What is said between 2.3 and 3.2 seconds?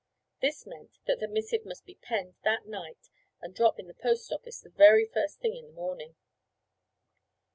that night